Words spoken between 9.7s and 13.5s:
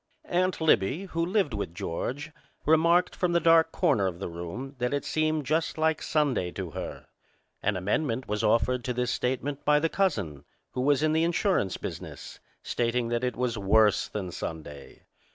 the cousin, who was in the insurance business, stating that it